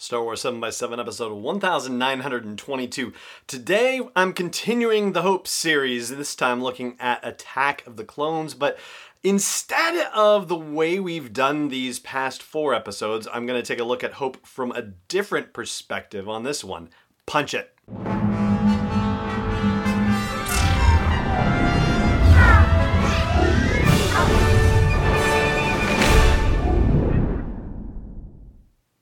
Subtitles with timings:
[0.00, 3.12] Star Wars 7x7 episode 1922.
[3.46, 8.78] Today I'm continuing the Hope series, this time looking at Attack of the Clones, but
[9.22, 13.84] instead of the way we've done these past four episodes, I'm going to take a
[13.84, 16.88] look at Hope from a different perspective on this one.
[17.26, 17.74] Punch it.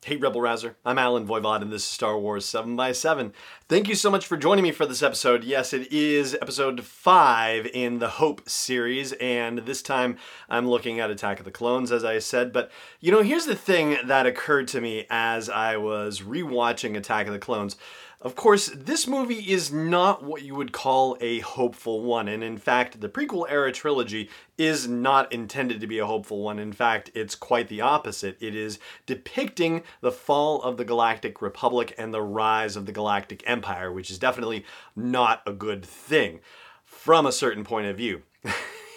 [0.08, 3.30] Hey Rebel Rouser, I'm Allen Voivod and this is Star Wars 7x7.
[3.68, 5.44] Thank you so much for joining me for this episode.
[5.44, 10.16] Yes, it is episode 5 in the Hope series, and this time
[10.48, 12.54] I'm looking at Attack of the Clones, as I said.
[12.54, 17.26] But, you know, here's the thing that occurred to me as I was rewatching Attack
[17.26, 17.76] of the Clones.
[18.20, 22.58] Of course, this movie is not what you would call a hopeful one, and in
[22.58, 26.58] fact, the prequel era trilogy is not intended to be a hopeful one.
[26.58, 28.36] In fact, it's quite the opposite.
[28.40, 33.44] It is depicting the fall of the Galactic Republic and the rise of the Galactic
[33.46, 34.64] Empire, which is definitely
[34.96, 36.40] not a good thing
[36.84, 38.22] from a certain point of view.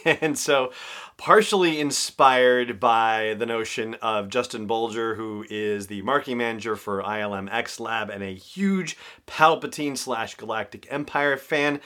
[0.21, 0.71] and so
[1.17, 7.47] partially inspired by the notion of Justin Bulger, who is the marketing manager for ILM
[7.52, 11.80] X Lab and a huge Palpatine slash Galactic Empire fan.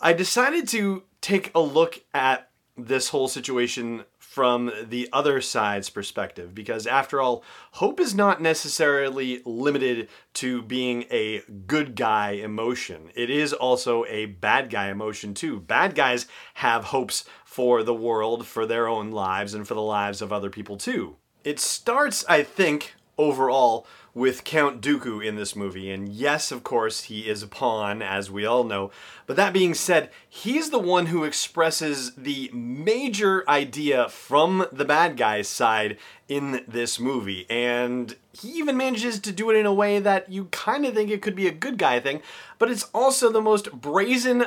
[0.00, 6.54] I decided to take a look at this whole situation from the other side's perspective
[6.54, 13.28] because after all hope is not necessarily limited to being a good guy emotion it
[13.28, 18.64] is also a bad guy emotion too bad guys have hopes for the world, for
[18.64, 21.16] their own lives, and for the lives of other people too.
[21.42, 25.90] It starts, I think, overall with Count Dooku in this movie.
[25.90, 28.92] And yes, of course, he is a pawn, as we all know.
[29.26, 35.16] But that being said, he's the one who expresses the major idea from the bad
[35.16, 37.46] guy's side in this movie.
[37.50, 41.10] And he even manages to do it in a way that you kind of think
[41.10, 42.22] it could be a good guy thing,
[42.60, 44.46] but it's also the most brazen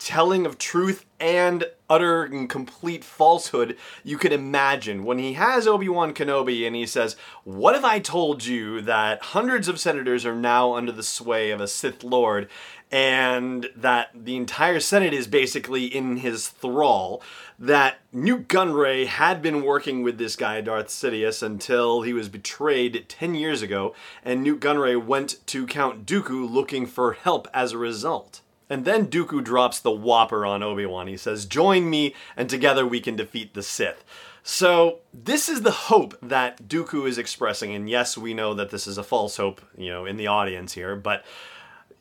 [0.00, 6.14] telling of truth and utter and complete falsehood you can imagine when he has Obi-Wan
[6.14, 10.74] Kenobi and he says, "What if I told you that hundreds of senators are now
[10.74, 12.48] under the sway of a Sith Lord
[12.90, 17.22] and that the entire Senate is basically in his thrall?"
[17.58, 23.04] That Nute Gunray had been working with this guy Darth Sidious until he was betrayed
[23.06, 23.94] 10 years ago
[24.24, 28.40] and Nute Gunray went to Count Dooku looking for help as a result.
[28.70, 31.08] And then Dooku drops the whopper on Obi-Wan.
[31.08, 34.04] He says, Join me, and together we can defeat the Sith.
[34.42, 37.74] So, this is the hope that Dooku is expressing.
[37.74, 40.72] And yes, we know that this is a false hope, you know, in the audience
[40.72, 41.24] here, but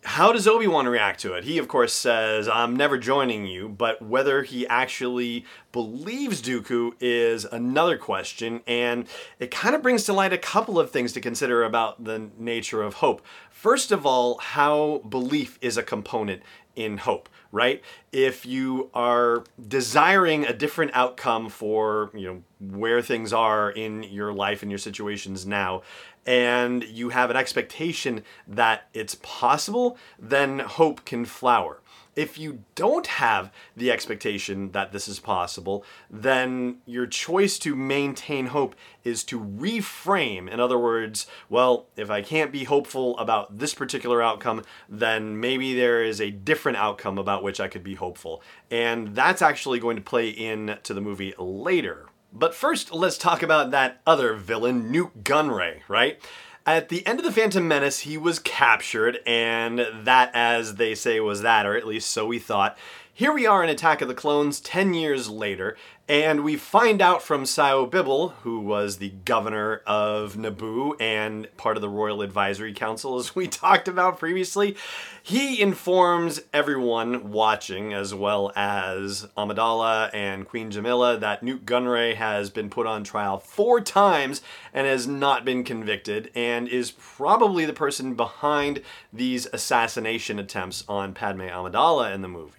[0.04, 1.44] how does Obi-Wan react to it?
[1.44, 7.44] He, of course, says, I'm never joining you, but whether he actually believes Dooku is
[7.44, 9.08] another question, and
[9.40, 12.82] it kind of brings to light a couple of things to consider about the nature
[12.82, 13.22] of hope.
[13.52, 16.44] First of all, how belief is a component
[16.79, 17.84] in hope, right?
[18.13, 22.44] If you are desiring a different outcome for, you know,
[22.78, 25.81] where things are in your life and your situations now,
[26.25, 31.81] and you have an expectation that it's possible, then hope can flower.
[32.19, 38.47] If you don't have the expectation that this is possible, then your choice to maintain
[38.47, 38.75] hope
[39.06, 40.52] is to reframe.
[40.52, 45.74] In other words, well, if I can't be hopeful about this particular outcome, then maybe
[45.74, 48.44] there is a different outcome about which I could be hopeful.
[48.69, 52.07] And that's actually going to play into the movie later.
[52.34, 56.22] But first, let's talk about that other villain, Nute Gunray, right?
[56.69, 61.19] At the end of The Phantom Menace, he was captured, and that, as they say,
[61.19, 62.77] was that, or at least so we thought.
[63.19, 65.75] Here we are in Attack of the Clones 10 years later,
[66.07, 71.75] and we find out from Sio Bibble, who was the governor of Naboo and part
[71.75, 74.77] of the Royal Advisory Council, as we talked about previously.
[75.21, 82.50] He informs everyone watching, as well as Amidala and Queen Jamillia, that Nute Gunray has
[82.50, 84.42] been put on trial four times
[84.74, 88.81] and has not been convicted, and is probably the person behind
[89.12, 92.58] these assassination attempts on Padme Amidala in the movie.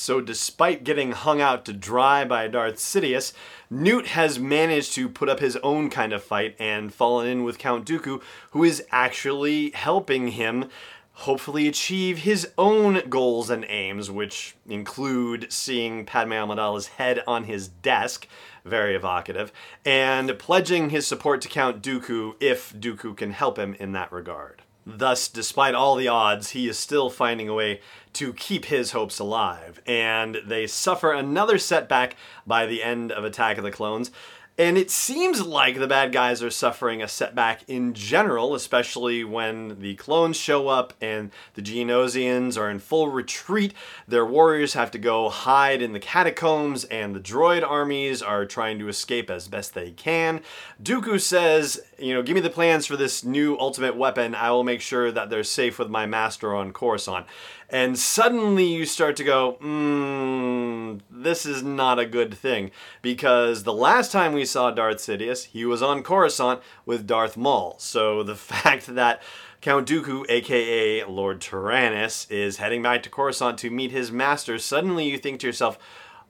[0.00, 3.32] So, despite getting hung out to dry by Darth Sidious,
[3.68, 7.58] Nute has managed to put up his own kind of fight and fallen in with
[7.58, 8.22] Count Dooku,
[8.52, 10.66] who is actually helping him
[11.12, 17.66] hopefully achieve his own goals and aims, which include seeing Padme Amidala's head on his
[17.66, 18.28] desk,
[18.64, 19.52] very evocative,
[19.84, 24.62] and pledging his support to Count Dooku if Dooku can help him in that regard.
[24.90, 27.82] Thus, despite all the odds, he is still finding a way
[28.14, 33.58] to keep his hopes alive, and they suffer another setback by the end of Attack
[33.58, 34.10] of the Clones.
[34.58, 39.80] And it seems like the bad guys are suffering a setback in general, especially when
[39.80, 43.72] the clones show up and the Geonosians are in full retreat.
[44.08, 48.80] Their warriors have to go hide in the catacombs, and the droid armies are trying
[48.80, 50.40] to escape as best they can.
[50.82, 54.34] Dooku says, You know, give me the plans for this new ultimate weapon.
[54.34, 57.26] I will make sure that they're safe with my master on Coruscant
[57.70, 62.70] and suddenly you start to go, hmm, this is not a good thing.
[63.02, 67.76] Because the last time we saw Darth Sidious, he was on Coruscant with Darth Maul.
[67.78, 69.22] So the fact that
[69.60, 75.08] Count Dooku, aka Lord Tyrannus, is heading back to Coruscant to meet his master, suddenly
[75.08, 75.78] you think to yourself,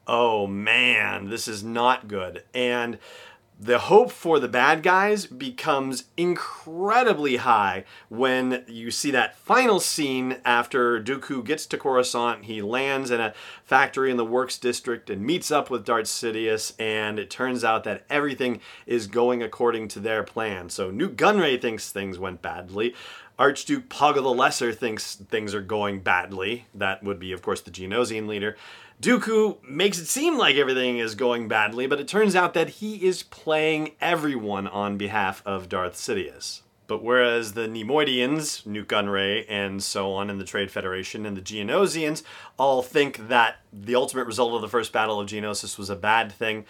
[0.08, 2.42] oh man, this is not good.
[2.54, 2.98] And
[3.60, 10.36] the hope for the bad guys becomes incredibly high when you see that final scene
[10.44, 12.44] after Dooku gets to Coruscant.
[12.44, 13.34] He lands in a
[13.64, 17.82] factory in the Works District and meets up with Darth Sidious, and it turns out
[17.82, 20.70] that everything is going according to their plan.
[20.70, 22.94] So Nute Gunray thinks things went badly.
[23.38, 26.66] Archduke Poggle the Lesser thinks things are going badly.
[26.74, 28.56] That would be, of course, the Geonosian leader.
[29.00, 33.06] Dooku makes it seem like everything is going badly, but it turns out that he
[33.06, 36.62] is playing everyone on behalf of Darth Sidious.
[36.88, 41.42] But whereas the Neimoidians, Nute Gunray, and so on in the Trade Federation, and the
[41.42, 42.24] Geonosians
[42.58, 46.32] all think that the ultimate result of the first battle of Geonosis was a bad
[46.32, 46.64] thing,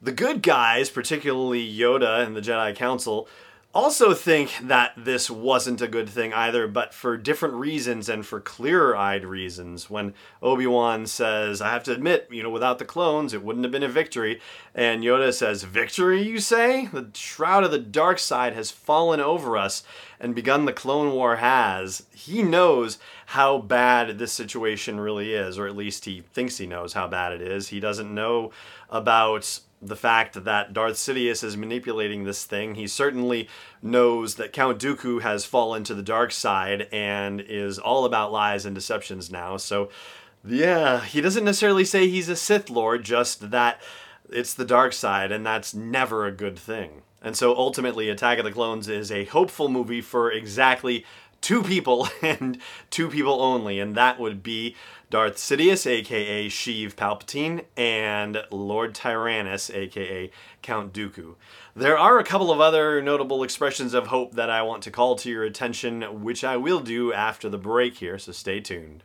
[0.00, 3.26] the good guys, particularly Yoda and the Jedi Council,
[3.74, 8.40] also think that this wasn't a good thing either, but for different reasons and for
[8.40, 9.88] clearer eyed reasons.
[9.88, 13.64] When Obi Wan says, I have to admit, you know, without the clones, it wouldn't
[13.64, 14.40] have been a victory.
[14.74, 16.86] And Yoda says, Victory, you say?
[16.86, 19.82] The shroud of the dark side has fallen over us
[20.20, 22.04] and begun the Clone War has.
[22.14, 26.92] He knows how bad this situation really is, or at least he thinks he knows
[26.92, 27.68] how bad it is.
[27.68, 28.50] He doesn't know
[28.90, 32.76] about the fact that Darth Sidious is manipulating this thing.
[32.76, 33.48] He certainly
[33.82, 38.64] knows that Count Dooku has fallen to the dark side and is all about lies
[38.64, 39.56] and deceptions now.
[39.56, 39.90] So,
[40.44, 43.82] yeah, he doesn't necessarily say he's a Sith Lord, just that
[44.30, 47.02] it's the dark side, and that's never a good thing.
[47.20, 51.04] And so ultimately, Attack of the Clones is a hopeful movie for exactly
[51.42, 52.58] two people and
[52.90, 54.74] two people only, and that would be
[55.10, 60.30] Darth Sidious, aka Sheev Palpatine, and Lord Tyrannus, aka
[60.62, 61.34] Count Dooku.
[61.76, 65.16] There are a couple of other notable expressions of hope that I want to call
[65.16, 69.04] to your attention, which I will do after the break here, so stay tuned.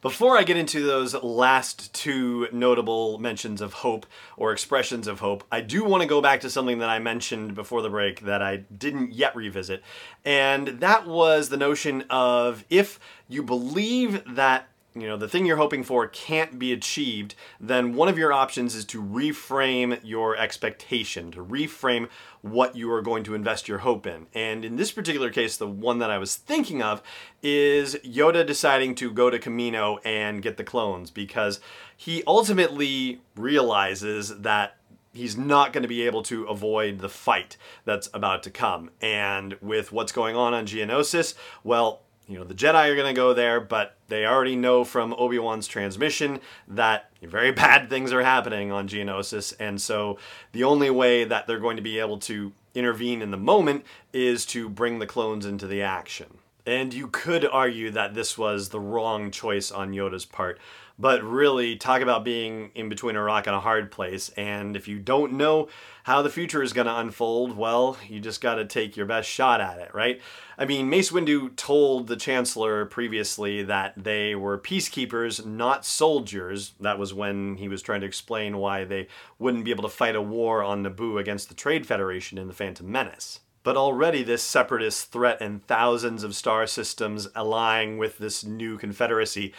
[0.00, 5.42] Before I get into those last two notable mentions of hope or expressions of hope,
[5.50, 8.40] I do want to go back to something that I mentioned before the break that
[8.40, 9.82] I didn't yet revisit.
[10.24, 14.68] And that was the notion of if you believe that
[15.00, 18.74] you know the thing you're hoping for can't be achieved then one of your options
[18.74, 22.08] is to reframe your expectation to reframe
[22.42, 24.26] what you are going to invest your hope in.
[24.32, 27.02] And in this particular case the one that i was thinking of
[27.42, 31.60] is yoda deciding to go to Kamino and get the clones because
[31.96, 34.76] he ultimately realizes that
[35.12, 38.90] he's not going to be able to avoid the fight that's about to come.
[39.00, 43.18] And with what's going on on geonosis well you know, the Jedi are going to
[43.18, 48.22] go there, but they already know from Obi Wan's transmission that very bad things are
[48.22, 50.18] happening on Geonosis, and so
[50.52, 54.44] the only way that they're going to be able to intervene in the moment is
[54.46, 56.37] to bring the clones into the action.
[56.68, 60.60] And you could argue that this was the wrong choice on Yoda's part.
[60.98, 64.28] But really, talk about being in between a rock and a hard place.
[64.36, 65.68] And if you don't know
[66.04, 69.30] how the future is going to unfold, well, you just got to take your best
[69.30, 70.20] shot at it, right?
[70.58, 76.74] I mean, Mace Windu told the Chancellor previously that they were peacekeepers, not soldiers.
[76.80, 79.08] That was when he was trying to explain why they
[79.38, 82.52] wouldn't be able to fight a war on Naboo against the Trade Federation in The
[82.52, 83.40] Phantom Menace.
[83.62, 89.52] But already, this separatist threat and thousands of star systems allying with this new confederacy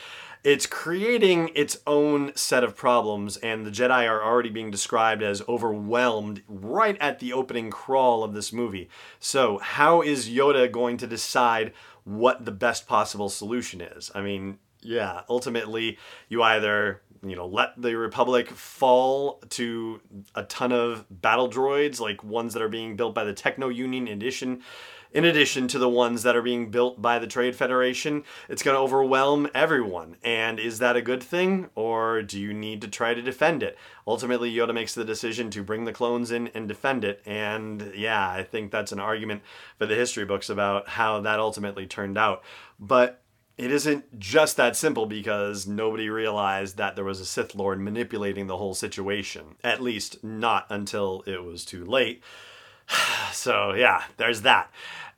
[0.44, 5.41] it's creating its own set of problems, and the Jedi are already being described as
[5.50, 8.89] overwhelmed right at the opening crawl of this movie.
[9.20, 11.74] So, how is Yoda going to decide
[12.06, 14.12] what the best possible solution is?
[14.15, 15.98] I mean, yeah, ultimately,
[16.29, 20.00] you either you know let the republic fall to
[20.36, 24.08] a ton of battle droids like ones that are being built by the techno union
[24.08, 24.62] in addition
[25.12, 28.24] in addition to the ones that are being built by the Trade Federation.
[28.48, 30.18] It's going to overwhelm everyone.
[30.24, 33.78] And is that a good thing, or do you need to try to defend it?
[34.06, 37.22] Ultimately, Yoda makes the decision to bring the clones in and defend it.
[37.26, 39.42] And yeah, I think that's an argument
[39.78, 42.44] for the history books about how that ultimately turned out.
[42.80, 43.24] But
[43.60, 48.48] it isn't just that simple because nobody realized that there was a Sith Lord manipulating
[48.48, 49.56] the whole situation.
[49.66, 52.24] At least, not until it was too late.
[53.34, 54.72] so, yeah, there's that.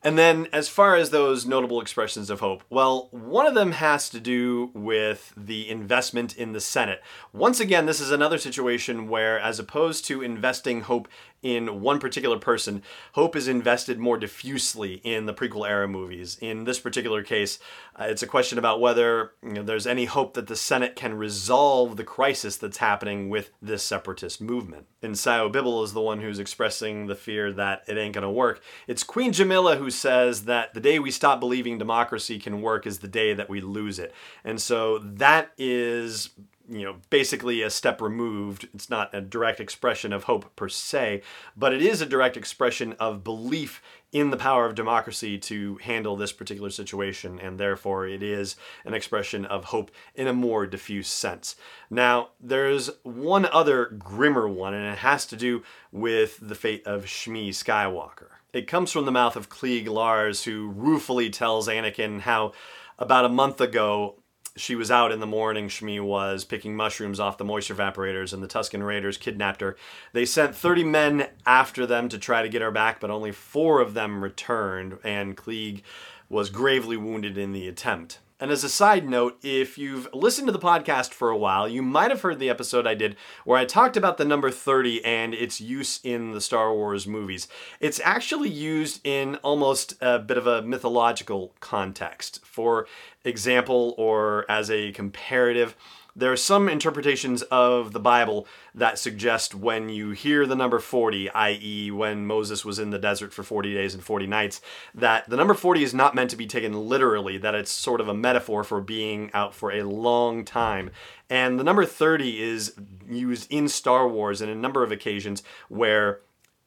[0.03, 4.10] And then, as far as those notable expressions of hope, well, one of them has
[4.10, 7.03] to do with the investment in the Senate.
[7.34, 11.08] Once again, this is another situation where, as opposed to investing hope
[11.43, 16.38] in one particular person, hope is invested more diffusely in the prequel era movies.
[16.41, 17.60] In this particular case,
[18.00, 21.15] uh, it's a question about whether you know, there's any hope that the Senate can
[21.15, 24.86] resolve the crisis that's happening with this separatist movement.
[25.01, 28.62] And Sio Bibble is the one who's expressing the fear that it ain't gonna work.
[28.88, 33.00] It's Queen Jamillia who says that the day we stop believing democracy can work is
[33.00, 34.13] the day that we lose it.
[34.43, 36.29] And so that is
[36.71, 38.69] you know, basically a step removed.
[38.74, 41.21] It's not a direct expression of hope per se,
[41.57, 43.81] but it is a direct expression of belief
[44.13, 48.55] in the power of democracy to handle this particular situation, and therefore it is
[48.86, 51.55] an expression of hope in a more diffuse sense.
[51.89, 57.05] Now, there's one other grimmer one, and it has to do with the fate of
[57.05, 58.40] Shmi Skywalker.
[58.53, 62.51] It comes from the mouth of Cliegg Lars, who ruefully tells Anakin how
[63.00, 64.15] about a month ago
[64.58, 68.43] she was out in the morning, Shmi was, picking mushrooms off the moisture evaporators, and
[68.43, 69.77] the Tusken Raiders kidnapped her.
[70.12, 73.79] They sent 30 men after them to try to get her back, but only four
[73.79, 75.84] of them returned, and Cliegg
[76.27, 78.20] was gravely wounded in the attempt.
[78.41, 81.83] And as a side note, if you've listened to the podcast for a while, you
[81.83, 85.36] might have heard the episode I did where I talked about the number 30 and
[85.36, 87.48] its use in the Star Wars movies.
[87.79, 92.43] It's actually used in almost a bit of a mythological context.
[92.43, 92.88] For
[93.24, 95.75] example, or as a comparative,
[96.15, 101.29] there are some interpretations of the Bible that suggest when you hear the number 40,
[101.29, 104.61] i.e., when Moses was in the desert for 40 days and 40 nights,
[104.93, 108.07] that the number 40 is not meant to be taken literally, that it's sort of
[108.07, 110.91] a metaphor for being out for a long time.
[111.29, 112.73] And the number 30 is
[113.09, 116.21] used in Star Wars in a number of occasions where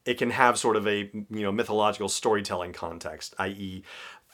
[0.05, 3.83] it can have sort of a you know mythological storytelling context, i.e.,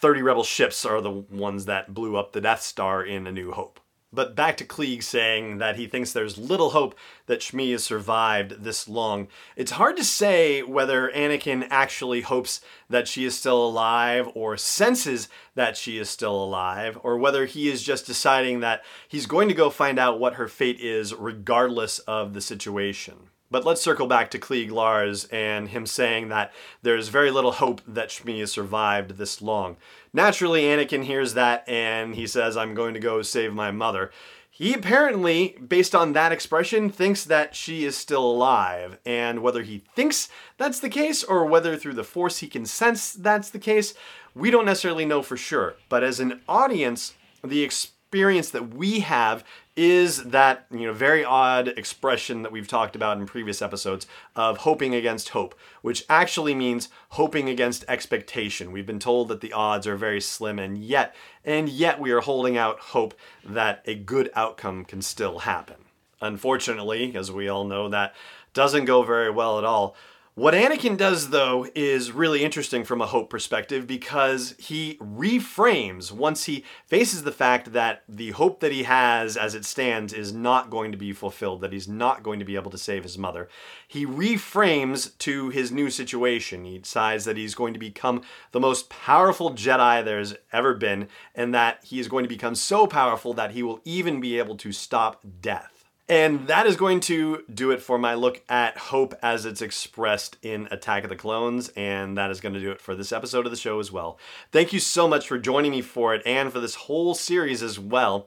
[0.01, 3.53] 30 rebel ships are the ones that blew up the Death Star in A New
[3.53, 3.79] Hope.
[4.13, 8.65] But back to Cliegg saying that he thinks there's little hope that Shmi has survived
[8.65, 9.29] this long.
[9.55, 15.29] It's hard to say whether Anakin actually hopes that she is still alive or senses
[15.55, 19.55] that she is still alive, or whether he is just deciding that he's going to
[19.55, 23.29] go find out what her fate is regardless of the situation.
[23.51, 26.53] But let's circle back to Cliegg Lars and him saying that
[26.83, 29.77] there's very little hope that Shmi has survived this long.
[30.13, 34.13] Naturally, Anakin hears that and he says, I'm going to go save my mother.
[34.53, 38.99] He apparently, based on that expression, thinks that she is still alive.
[39.07, 43.13] And whether he thinks that's the case or whether through the Force he can sense
[43.13, 43.95] that's the case,
[44.35, 45.77] we don't necessarily know for sure.
[45.89, 49.45] But as an audience, the experience that we have
[49.77, 54.59] is that you know very odd expression that we've talked about in previous episodes of
[54.59, 58.73] hoping against hope, which actually means hoping against expectation.
[58.73, 61.15] We've been told that the odds are very slim and yet
[61.45, 63.15] and yet we are holding out hope
[63.45, 65.77] that a good outcome can still happen.
[66.21, 68.15] Unfortunately, as we all know, that
[68.53, 69.97] doesn't go very well at all.
[70.41, 76.45] What Anakin does, though, is really interesting from a hope perspective because he reframes once
[76.45, 80.71] he faces the fact that the hope that he has as it stands is not
[80.71, 83.51] going to be fulfilled, that he's not going to be able to save his mother.
[83.87, 86.65] He reframes to his new situation.
[86.65, 91.53] He decides that he's going to become the most powerful Jedi there's ever been, and
[91.53, 94.73] that he is going to become so powerful that he will even be able to
[94.73, 95.80] stop death.
[96.11, 100.37] And that is going to do it for my look at hope as it's expressed
[100.43, 101.69] in Attack of the Clones.
[101.77, 104.19] And that is going to do it for this episode of the show as well.
[104.51, 107.79] Thank you so much for joining me for it and for this whole series as
[107.79, 108.27] well.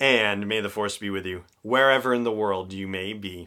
[0.00, 3.46] And may the Force be with you, wherever in the world you may be